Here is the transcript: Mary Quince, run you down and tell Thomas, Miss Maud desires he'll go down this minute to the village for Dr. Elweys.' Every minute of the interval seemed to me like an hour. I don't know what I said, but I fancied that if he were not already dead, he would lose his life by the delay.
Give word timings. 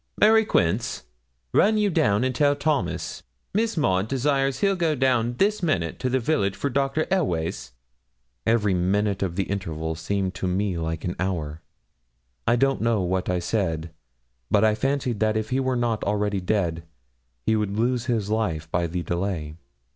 Mary 0.19 0.43
Quince, 0.45 1.03
run 1.53 1.77
you 1.77 1.91
down 1.91 2.23
and 2.23 2.33
tell 2.33 2.55
Thomas, 2.55 3.21
Miss 3.53 3.77
Maud 3.77 4.07
desires 4.07 4.61
he'll 4.61 4.75
go 4.75 4.95
down 4.95 5.35
this 5.37 5.61
minute 5.61 5.99
to 5.99 6.09
the 6.09 6.19
village 6.19 6.55
for 6.55 6.71
Dr. 6.71 7.05
Elweys.' 7.11 7.73
Every 8.43 8.73
minute 8.73 9.21
of 9.21 9.35
the 9.35 9.43
interval 9.43 9.93
seemed 9.93 10.33
to 10.33 10.47
me 10.47 10.75
like 10.75 11.05
an 11.05 11.15
hour. 11.19 11.61
I 12.47 12.55
don't 12.55 12.81
know 12.81 13.01
what 13.03 13.29
I 13.29 13.37
said, 13.37 13.91
but 14.49 14.63
I 14.63 14.73
fancied 14.73 15.19
that 15.19 15.37
if 15.37 15.51
he 15.51 15.59
were 15.59 15.75
not 15.75 16.03
already 16.03 16.41
dead, 16.41 16.81
he 17.45 17.55
would 17.55 17.77
lose 17.77 18.05
his 18.07 18.31
life 18.31 18.71
by 18.71 18.87
the 18.87 19.03
delay. 19.03 19.53